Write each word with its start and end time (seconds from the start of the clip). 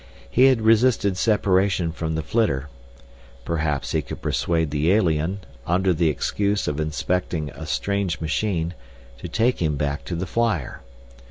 He 0.31 0.45
had 0.45 0.63
resisted 0.63 1.15
separation 1.15 1.91
from 1.91 2.15
the 2.15 2.23
flitter. 2.23 2.69
Perhaps 3.45 3.91
he 3.91 4.01
could 4.01 4.19
persuade 4.19 4.71
the 4.71 4.91
alien, 4.91 5.41
under 5.67 5.93
the 5.93 6.09
excuse 6.09 6.67
of 6.67 6.79
inspecting 6.79 7.51
a 7.51 7.67
strange 7.67 8.19
machine, 8.19 8.73
to 9.19 9.27
take 9.27 9.61
him 9.61 9.77
back 9.77 10.03
to 10.05 10.15
the 10.15 10.25
flyer. 10.25 10.81